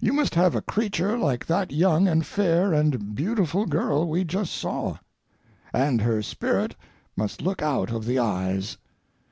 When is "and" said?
2.08-2.26, 2.72-3.14, 5.72-6.00